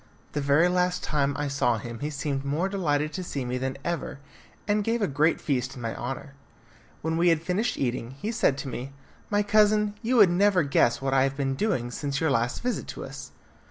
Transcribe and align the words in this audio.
The 0.31 0.41
very 0.41 0.67
last 0.67 1.03
time 1.03 1.37
I 1.37 1.47
saw 1.47 1.77
him 1.77 1.99
he 1.99 2.09
seemed 2.09 2.43
more 2.43 2.67
delighted 2.67 3.13
to 3.13 3.23
see 3.23 3.45
me 3.45 3.59
than 3.59 3.77
ever, 3.85 4.17
and 4.67 4.83
gave 4.83 4.99
a 4.99 5.07
great 5.07 5.39
feast 5.39 5.75
in 5.75 5.81
my 5.83 5.95
honour. 5.95 6.33
When 7.03 7.17
we 7.17 7.29
had 7.29 7.43
finished 7.43 7.77
eating, 7.77 8.15
he 8.19 8.31
said 8.31 8.57
to 8.57 8.67
me, 8.67 8.93
"My 9.29 9.43
cousin, 9.43 9.93
you 10.01 10.15
would 10.15 10.31
never 10.31 10.63
guess 10.63 11.03
what 11.03 11.13
I 11.13 11.21
have 11.21 11.37
been 11.37 11.53
doing 11.53 11.91
since 11.91 12.19
your 12.19 12.31
last 12.31 12.63
visit 12.63 12.87
to 12.87 13.05
us! 13.05 13.29